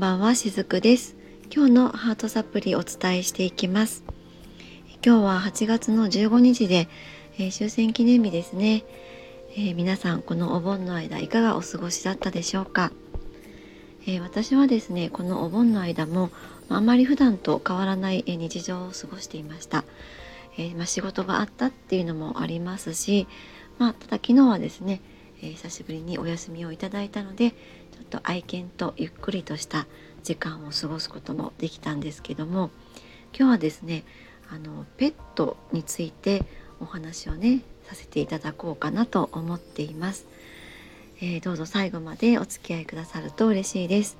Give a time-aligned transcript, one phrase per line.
[0.00, 1.14] んばんはしずくです。
[1.54, 4.02] 今日のハートサプリお伝えしていきます。
[5.04, 6.88] 今日は8月の15日で、
[7.36, 8.82] えー、終戦記念日ですね、
[9.52, 12.92] えー、皆さんこのお盆の間いかがお過ごしだったでしょうか、
[14.06, 16.30] えー、私はですねこのお盆の間も
[16.70, 19.84] あまり普段と変わらない日常を過ごしていました、
[20.56, 23.28] えまあ、仕事があったっていうのもありますし
[23.76, 25.02] まあ、ただ昨日はですね
[25.42, 27.54] えー、久しぶりにお休みをいただいたので
[28.04, 29.86] と愛犬とゆっくりとした
[30.22, 32.70] 時間を過ごすこともできたんですけども
[33.36, 34.04] 今日はですね
[34.50, 36.44] あのペットについて
[36.80, 40.26] お話をねさせていただこうかなと思っています、
[41.20, 44.16] えー、どうぞ最後までお付き合いくださると嬉しいです、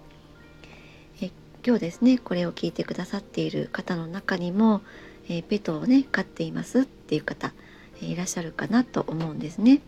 [1.21, 1.31] え
[1.65, 4.83] 今日ですねこれを聞いてくださっている方の中にも、
[5.29, 7.53] えー、ペットをね飼っていますっていう方、
[8.03, 9.81] えいらっしゃるかなと思うんですね。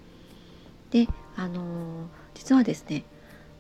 [0.91, 3.05] であの、実はですね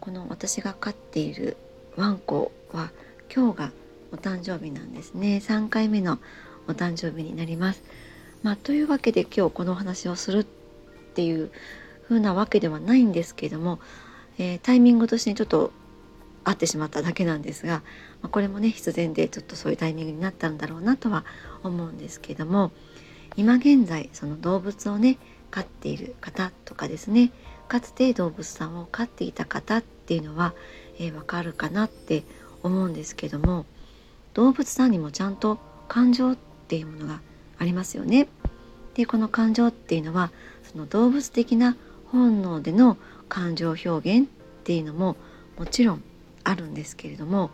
[0.02, 1.56] この私が飼っている
[1.94, 2.90] ワンコは
[3.32, 3.72] 今日が
[4.10, 6.18] お誕生日なんですね3回目の
[6.66, 7.84] お誕生日になります。
[8.42, 10.44] まあ、というわけで今日このお話をするっ
[11.14, 11.52] ていう
[12.08, 13.78] 風なわけではないんですけども、
[14.38, 15.70] えー、タイミングとしてちょっと
[16.42, 17.74] 合ってしまっただけなんですが、
[18.22, 21.24] まあ、これもね必然でちょっとそういうタイミングになったんだろうなとは
[21.62, 22.72] 思うんですけども
[23.36, 25.18] 今現在その動物をね
[25.52, 27.30] 飼っている方とかですね
[27.68, 30.54] かつて動物さんを飼っていた方っっていうのは、
[30.98, 32.24] えー、わかるかなって
[32.62, 33.66] 思うんですけども
[34.34, 35.58] 動物さんにもちゃんと
[35.88, 36.36] 感情っ
[36.68, 37.20] ていうものが
[37.58, 38.28] ありますよね。
[38.94, 40.30] でこの感情っていうのは
[40.70, 44.30] その動物的な本能での感情表現っ
[44.64, 45.16] ていうのも
[45.56, 46.02] もちろん
[46.44, 47.50] あるんですけれども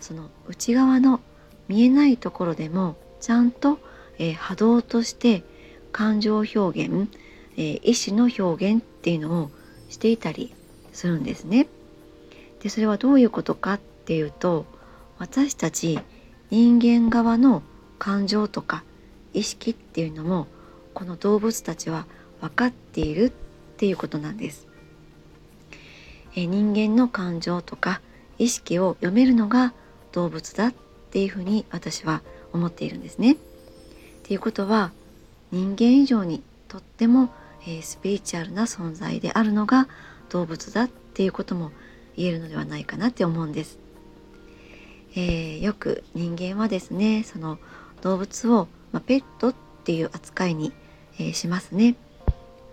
[0.00, 1.20] その内側の
[1.66, 3.80] 見えないところでもちゃんと、
[4.18, 5.42] えー、波動として
[5.90, 7.08] 感情表現
[7.58, 9.50] えー、意思の表現っていうのを
[9.90, 10.54] していたり
[10.92, 11.66] するんですね。
[12.62, 14.66] でそれはどういうことかっていうと
[15.18, 16.00] 私たち
[16.50, 17.62] 人間側の
[17.98, 18.84] 感情とか
[19.32, 20.46] 意識っていうのも
[20.94, 22.06] この動物たちは
[22.40, 23.30] 分かっているっ
[23.76, 24.66] ていうことなんです。
[26.34, 28.00] え、人間の感情とか
[28.38, 29.72] 意識を読めるのが
[30.12, 30.74] 動物だっ
[31.10, 33.32] ていうふうに私は思っているんですね。
[33.32, 33.36] っ
[34.22, 34.92] ていうことは
[35.50, 37.30] 人間以上にとっても
[37.66, 39.88] えー、スピリチュアルな存在であるのが
[40.30, 41.70] 動物だっていうことも
[42.18, 43.78] 言えるのではないかなって思うんです。
[45.14, 47.58] えー、よく人間はですねその
[48.02, 50.72] 動物を、まあ、ペットっていう扱いに、
[51.18, 51.94] えー、しますね。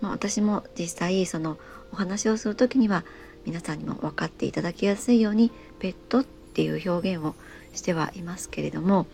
[0.00, 1.58] まあ、私も実際その
[1.92, 3.04] お話をする時には
[3.46, 7.34] 皆さんにも分かっていただきやすいようにペットっていう表現を
[7.72, 9.06] してはいますけれども、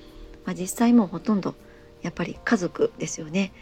[0.46, 1.54] まあ、実際もうほとんど
[2.00, 3.52] やっぱり家族ですよね。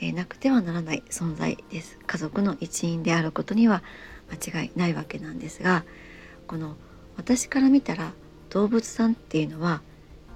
[0.00, 3.82] えー、なくてはならない存在です家族の一員であることには
[4.30, 5.84] 間違いないわけなんですが
[6.46, 6.76] この
[7.16, 8.12] 私から見たら
[8.50, 9.82] 動物さんっていうのは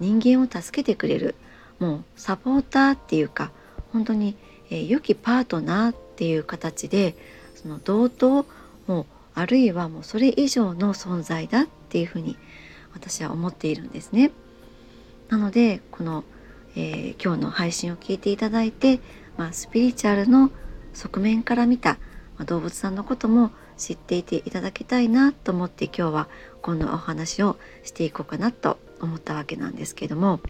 [0.01, 1.35] 人間を助けてくれる
[1.79, 3.51] もうサポーターっていうか
[3.93, 4.37] 本当に、
[4.71, 7.15] えー、良きパートナーっていう形で
[7.55, 8.47] その同等
[8.87, 12.37] もうあるいはもうそれ以上の存在だっていうふうに
[12.93, 14.33] 私は思っているんですね。
[15.29, 16.25] なのでこの、
[16.75, 19.01] えー、今日の配信を聞いていただいて
[19.41, 20.51] まあ、スピリチュアルの
[20.93, 21.95] 側面から見た、
[22.37, 26.29] まあ、動物さんのことも知っていていただきたいなと思って今日は
[26.61, 30.41] こんなお話をしていこうかなと思ったわけなんですけども、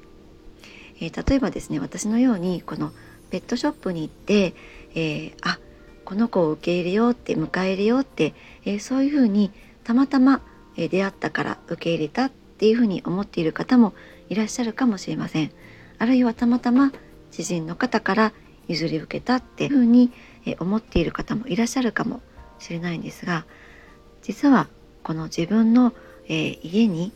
[1.00, 2.92] えー、例えばですね私のようにこの
[3.30, 4.52] ペットショップに行って、
[4.94, 5.60] えー、あ
[6.04, 9.52] この子を受け入れようって迎え入れようって、えー、そういうふうに
[9.84, 10.42] たまたま、
[10.76, 13.94] え出会ったから受け入れたっていうふうに思っている方も
[14.28, 15.50] いらっしゃるかもしれません。
[15.98, 16.92] あるいはたまたま
[17.30, 18.32] 知人の方から
[18.68, 20.12] 譲り受けたっていうふうに
[20.58, 22.20] 思っている方もいらっしゃるかも
[22.60, 23.44] しれないんですが
[24.22, 24.68] 実は
[25.02, 25.94] この自分の、
[26.28, 27.10] え家に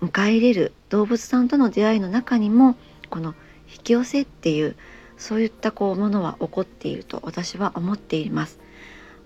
[0.00, 2.76] 迎え入れる動物さんとの出会いの中にも
[3.08, 3.34] この
[3.72, 4.76] 引き寄せっていう
[5.16, 8.58] そういったこうものは起こっていると私は思っています。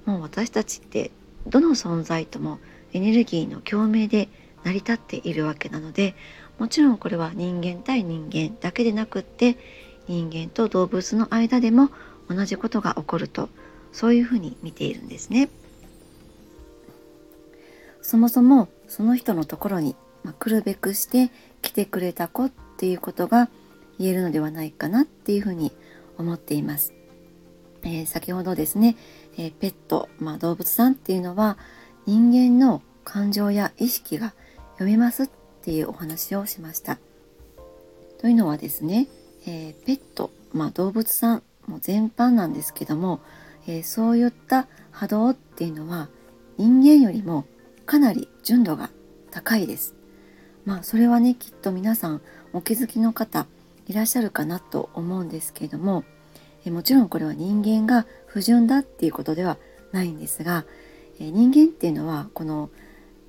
[0.05, 1.10] もう私たちって
[1.46, 2.58] どの存在とも
[2.93, 4.28] エネルギーの共鳴で
[4.64, 6.14] 成り立っているわけなので
[6.58, 9.56] もちろんこれは人間対人間だけでなくって
[10.06, 11.90] 人間と動物の間でも
[12.28, 13.49] 同じことが起こると
[13.96, 15.48] そういうふうに見ているんですね。
[18.02, 21.31] そもそもその人のところに、ま、来るべくして
[21.62, 23.48] 来てくれた子っていうことが
[23.98, 25.72] 言えるのではないかなっていうふうに
[26.19, 26.93] 思っています。
[27.84, 28.96] えー、先ほどですね、
[29.38, 31.56] えー、ペット、まあ、動物さんっていうのは
[32.04, 34.34] 人間の感情や意識が
[34.75, 35.31] 読めますっ
[35.62, 36.98] ていうお話をしました。
[38.20, 39.08] というのはですね
[39.46, 43.20] えー、ペット、まあ、動物さんも全般なんですけども、
[43.66, 46.08] えー、そういった波動っていうのは
[46.56, 47.44] 人間よりも
[47.84, 48.90] かなり純度が
[49.30, 49.94] 高いです。
[50.64, 52.20] まあそれはねきっと皆さん
[52.52, 53.46] お気づきの方
[53.86, 56.04] いらっしゃるかなと思うんですけれども
[56.64, 59.58] えもちろんこれは人間が不純だっていうことでは
[59.92, 60.64] ないんですが
[61.20, 62.70] え人間っていうのはこの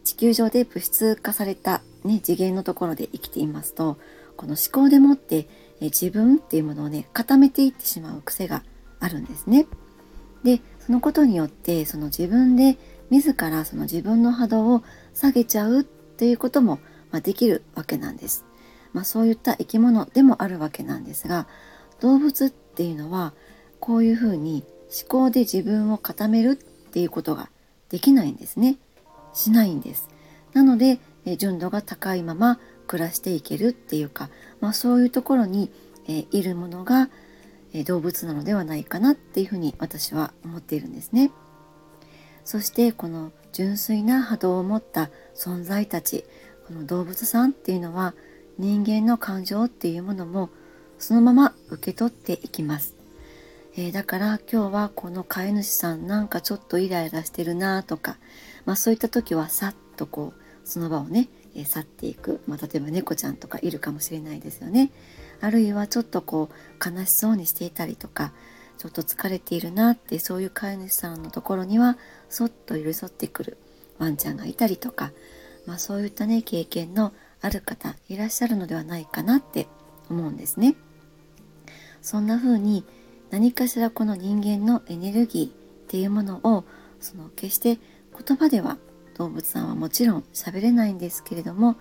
[0.03, 3.99] 地球上で物質化された、ね、次元のところで生きていますと
[4.35, 5.47] この思考でもって
[5.79, 8.63] え自分っていうものをね固めていってしまう癖が
[8.99, 9.67] あるんですね。
[10.43, 12.77] でそのことによってその自分で
[13.09, 16.79] 自らその自分の波動を下げちゃうっていうことも、
[17.11, 18.45] まあ、できるわけなんです。
[18.93, 21.47] まあ、そういった生き物でもあるわけなんですが
[21.99, 23.33] 動物っていうのは
[23.79, 27.49] こういうふうに思考で自分を固めるっていうことが
[27.89, 28.77] できないんですね。
[29.33, 30.07] しないんです。
[30.53, 34.29] なので、え純度が高いまま暮らしていけるっていうか、
[34.59, 35.69] まあ、そういうところに、
[36.07, 37.09] えいるものが、
[37.73, 41.31] え動物なのではないかなっていうふうに私は思っているんですね。
[42.43, 46.23] そしてこの純粋な波動を持った存在たち
[46.67, 48.13] この動物さんっていうのは
[48.57, 50.49] 人間の感情っていうものも
[50.97, 52.95] そのまま受け取っていきます。
[53.75, 58.17] えー、だから今日はこの飼い主さんなんかちょっとイライラしてるなとか、
[58.65, 64.89] まあ、そういった時はさっとこうその場をね、えー、去っていく、まあ、例えば猫ちゃんとかいるかもしれないですよね。
[65.41, 68.33] あるいはちょっとこう悲しそうにしていたりとか
[68.77, 71.97] ちょっと疲れているなってそういう飼い主さんのところには
[72.29, 73.57] そっと寄り添ってくる
[73.97, 75.11] ワンちゃんがいたりとか、
[75.65, 79.67] まあ、そういったね経験のある方いらっしゃるのではないかなって
[80.09, 80.75] 思うんですね。
[82.01, 82.85] そんな風に
[83.31, 85.51] 何かしらこの人間のエネルギーっ
[85.87, 86.63] ていうものを
[86.99, 87.79] その決して
[88.25, 88.77] 言葉では
[89.17, 91.75] 動物さんはもちろん喋れないんですけれども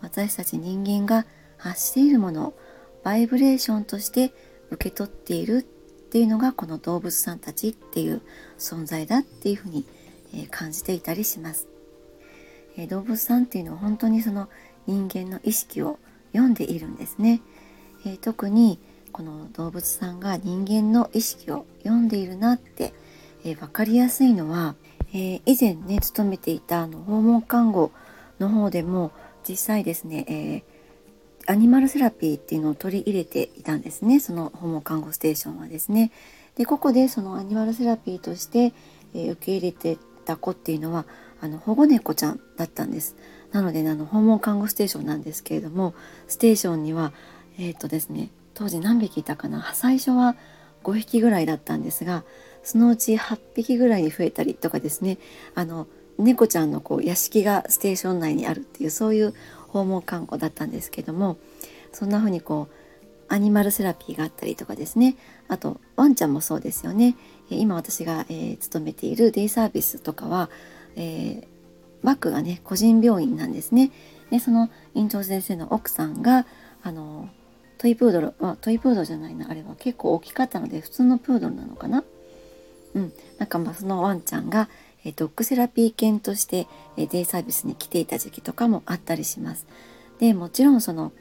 [0.00, 1.26] 私たち人間が
[1.58, 2.58] 発しているものを
[3.06, 4.32] バイブレーションとして
[4.72, 8.20] 受け取っているっていうのがこの動物さんたちっていう
[8.58, 9.86] 存在だっていうふうに、
[10.34, 11.68] え感じていたりします、
[12.76, 14.48] え動物さんっていうのは本当にその
[14.88, 16.00] 人間の意識を
[16.32, 17.42] 読んでいるんですね、
[18.04, 18.80] え特に
[19.12, 22.92] この動物さんが人間の意識を読んでいるなって、
[23.44, 24.74] え、分かりやすいのは、
[25.12, 27.92] えー、以前ね勤めていたあの訪問看護
[28.40, 29.12] の方でも
[29.48, 30.75] 実際ですね、えー、
[31.46, 36.12] アニマルセラピーっていうのを取り入れていたんですねその訪問看護ステーションはですね。
[36.56, 38.72] でここでそのアニマルセラピーとして、
[39.14, 41.04] え受け入れてた子っていうのは
[41.40, 43.14] あの保護猫ちゃんだったんです。
[43.52, 45.94] なので、ね、あの訪問看護ステーションなんですけれども
[46.26, 47.12] ステーションには
[47.58, 49.72] えっ、とですね当時何匹いたかな？
[49.74, 50.34] 最初は
[50.82, 52.24] 5匹ぐらいだったんですが
[52.62, 55.18] そのうち8匹ぐらいに増えたりとかですね
[55.54, 55.86] あの
[56.18, 59.34] 猫ちゃんのこう屋敷がステーション内にあるっていうそういう
[59.76, 61.36] 訪問看護だったんですけども
[61.92, 62.74] そんな風にこう
[63.28, 65.16] アニマルセラピーがあったりとかですね。
[65.48, 67.16] あとワンちゃんもそうですよね。
[67.50, 70.48] 今私が、えー、勤めているデイサービスとかは、
[70.94, 71.44] えー、
[72.04, 73.90] バックがね個人病院なんですね。
[74.30, 76.46] でその院長先生の奥さんが
[76.84, 77.28] あの
[77.78, 82.04] トイプードル、あ、トイプードルじゃないなあれは結構大きかったので普通のプードルなのかな。
[82.94, 83.12] うん。
[83.38, 84.68] なんかまあそのワンちゃんが、
[85.06, 86.66] えドッグセラピー犬として、
[86.96, 89.66] えデイサービスに来ていた時期とかもあったりします
[90.18, 91.12] でもちろんその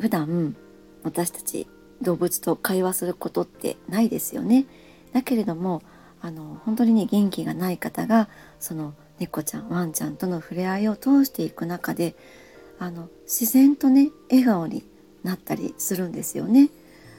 [0.00, 0.56] 普段
[1.04, 1.68] 私たち
[2.02, 4.66] 動物と会話することってないですよね
[5.12, 5.82] だけれども
[6.20, 12.16] あの本当にね元気がない方がその猫ちゃんワンちゃんとの触れ合いを通していく中で
[12.78, 14.84] あの自然とね笑顔に
[15.22, 16.70] なったりするんですよね。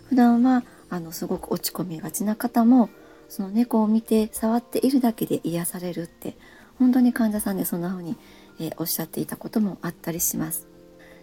[0.09, 2.89] 普段はあのすごく落ち込みがちな方も
[3.31, 6.35] その猫を見て触っているだけで癒されるって
[6.77, 8.17] 本当に患者さんでそんな風に、
[8.59, 10.67] えー、おっしゃっていたこともあったりします。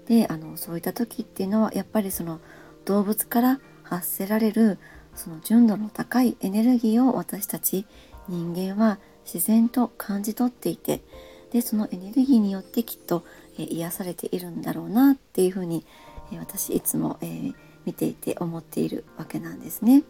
[0.06, 2.40] であのそういった時っていうのはやっぱりその
[2.86, 4.78] 動物から発せられる
[5.14, 7.84] その純度の高いエネルギーを私たち
[8.26, 8.98] 人間は
[9.30, 11.02] 自然と感じ取っていて
[11.50, 13.22] でそのエネルギーによってきっと、
[13.58, 15.84] えー、癒されているんだろうなっていうふうに
[16.32, 20.04] え私いつも、えー、見ていて思っているわけなんですね。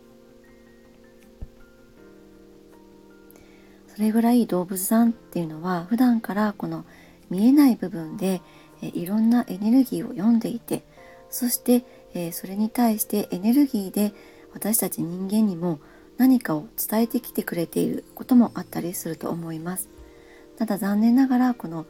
[3.98, 6.84] それぐらい動物さんっていうのは普段からこの
[7.30, 8.40] 見えない部分で、
[8.80, 10.84] いろんなエネルギーを読んでいて
[11.30, 11.84] そして、
[12.30, 14.12] それに対してエネルギーで
[14.54, 15.80] 私たち人間にも
[16.16, 19.88] 何かを伝えてきてくれていることもあったりすると思います。
[20.56, 21.84] ただ残念ながらこの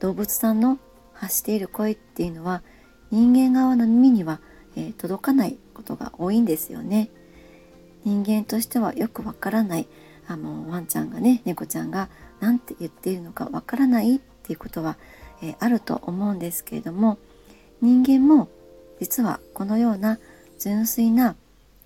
[0.00, 0.80] 動物さんの
[1.12, 2.64] 発している声っていうのは
[3.12, 4.40] 人間側の耳には、
[4.74, 7.10] え、届かないことが多いんですよね。
[8.04, 9.86] 人間としてはよくわからない
[10.32, 12.08] あのワンちゃんがね猫ちゃんが
[12.40, 14.96] 何て言っているのかわからないっていうことは、
[15.42, 17.18] えー、あると思うんですけれども
[17.82, 18.48] 人間も
[18.98, 20.18] 実はこのような
[20.58, 21.36] 純粋な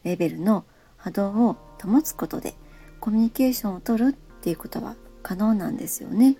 [0.04, 0.64] レベルの
[0.96, 2.54] 波動を保つことで
[3.00, 6.36] コミュニケーションをとるっていうことは可能なんですよね。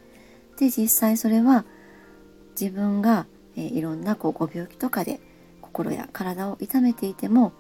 [0.58, 1.64] で実際それは
[2.58, 5.20] 自分が、えー、いろんなこうご病気とかで
[5.60, 7.52] 心や体を痛めていても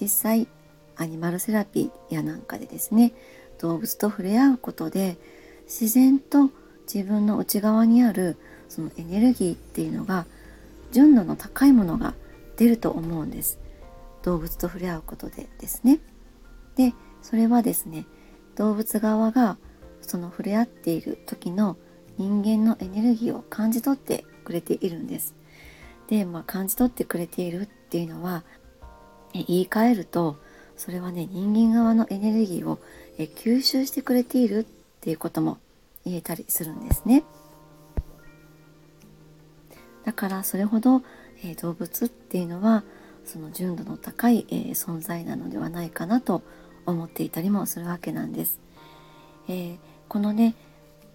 [0.00, 0.48] 実際
[0.96, 3.12] アニマルセラピーやなんかでですね
[3.58, 5.16] 動物と触れ合うことで
[5.64, 6.50] 自然と
[6.92, 8.36] 自分の内側にある
[8.68, 10.26] そのエネルギーっていうのが
[10.92, 12.14] 純度の高いものが
[12.56, 13.58] 出ると思うんです。
[14.22, 16.00] 動物と触れ合うことでですね。
[16.76, 18.06] でそれはですね
[18.56, 19.58] 動物側が
[20.00, 21.76] その触れ合っている時の
[22.16, 25.34] 人間のエネルギーを感じ取ってくれているんです。
[26.08, 28.44] で、まあ、感じ取ってくれているっていうのは
[29.32, 30.38] 言い換えると
[30.76, 32.78] それはね人間側のエネルギーを
[33.18, 34.66] え吸収してくれているっ
[35.00, 35.58] ていうことも
[36.04, 37.24] 言えたりするんですね。
[40.04, 41.02] だからそれほど、
[41.42, 42.82] えー、動物っていうのは
[43.24, 46.42] その純度の高い、えー、存在なのではないかなと
[46.86, 48.58] 思っていたりもするわけなんです。
[49.48, 50.54] えー、このね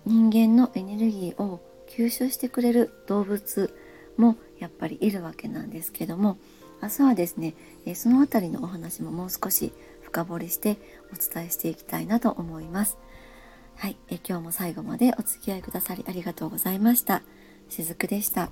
[0.05, 3.74] 人間のエネルギーを吸収してくれる動物
[4.17, 6.38] もやっぱりいるわけなんですけども
[6.81, 7.53] 明日はですね、
[7.86, 9.72] えその辺りのお話ももう少し
[10.13, 10.77] 深掘りして
[11.12, 13.00] お伝えしていきたいなと思います。
[13.75, 17.24] はい、え今日も最後までお付き合いくださりありがとうございました。
[17.67, 18.51] しずくでした。